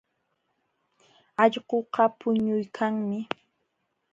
Allquqa 1.43 2.03
puñuykanmi. 2.19 3.19